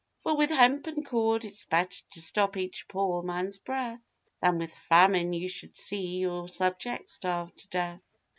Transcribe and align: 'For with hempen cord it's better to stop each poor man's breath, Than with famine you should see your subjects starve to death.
'For 0.23 0.35
with 0.35 0.49
hempen 0.49 1.03
cord 1.03 1.45
it's 1.45 1.67
better 1.67 1.95
to 2.13 2.21
stop 2.21 2.57
each 2.57 2.87
poor 2.87 3.21
man's 3.21 3.59
breath, 3.59 4.01
Than 4.41 4.57
with 4.57 4.73
famine 4.73 5.31
you 5.31 5.47
should 5.47 5.75
see 5.75 6.17
your 6.17 6.47
subjects 6.49 7.13
starve 7.13 7.55
to 7.57 7.67
death. 7.67 8.01